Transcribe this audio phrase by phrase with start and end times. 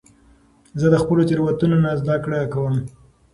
[0.79, 2.75] زه د خپلو تیروتنو نه زده کړه کوم.